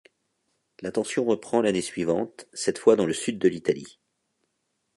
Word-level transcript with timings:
La 0.79 0.91
tension 0.91 1.23
reprend 1.25 1.61
l'année 1.61 1.83
suivante, 1.83 2.47
cette 2.53 2.79
fois 2.79 2.95
dans 2.95 3.05
le 3.05 3.13
sud 3.13 3.37
de 3.37 3.47
l'Italie. 3.47 3.99